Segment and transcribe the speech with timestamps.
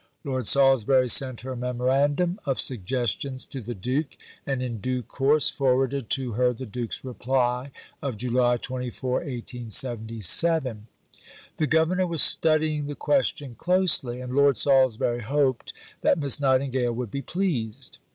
[0.23, 6.09] Lord Salisbury sent her memorandum of suggestions to the Duke, and in due course forwarded
[6.09, 7.69] to her the Duke's reply
[8.01, 10.87] (of July 24, 1877).
[11.57, 15.71] The Governor was studying the question closely, and Lord Salisbury hoped
[16.01, 17.99] that Miss Nightingale would be pleased.